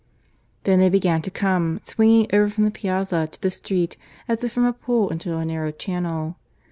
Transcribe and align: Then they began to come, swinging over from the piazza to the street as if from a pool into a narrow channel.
Then 0.63 0.79
they 0.79 0.89
began 0.89 1.21
to 1.21 1.29
come, 1.29 1.79
swinging 1.83 2.25
over 2.33 2.49
from 2.49 2.63
the 2.65 2.71
piazza 2.71 3.27
to 3.31 3.39
the 3.39 3.51
street 3.51 3.97
as 4.27 4.43
if 4.43 4.51
from 4.51 4.65
a 4.65 4.73
pool 4.73 5.09
into 5.09 5.37
a 5.37 5.45
narrow 5.45 5.69
channel. 5.69 6.37